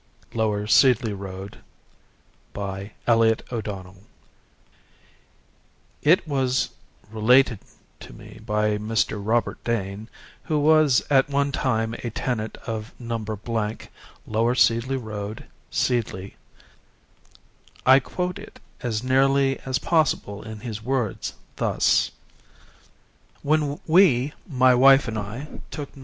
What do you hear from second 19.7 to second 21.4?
possible in his words,